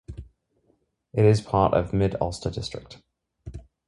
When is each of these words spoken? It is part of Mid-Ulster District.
It 1.13 1.23
is 1.25 1.41
part 1.41 1.75
of 1.75 1.93
Mid-Ulster 1.93 2.49
District. 2.49 2.99